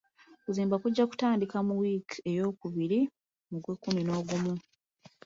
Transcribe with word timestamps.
Okuzimba 0.39 0.75
kujja 0.83 1.03
kutandika 1.09 1.57
mu 1.67 1.73
wiiki 1.81 2.17
eyookubiri 2.31 2.99
mu 3.49 3.57
gw'ekkumi 3.63 4.01
n'ogumu. 4.03 4.53